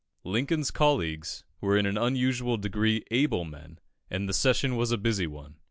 Lincoln's 0.23 0.71
colleagues 0.71 1.43
were 1.59 1.77
in 1.77 1.85
an 1.85 1.95
unusual 1.95 2.57
degree 2.57 3.03
able 3.11 3.45
men, 3.45 3.77
and 4.09 4.27
the 4.27 4.33
session 4.33 4.75
was 4.75 4.91
a 4.91 4.97
busy 4.97 5.27
one. 5.27 5.57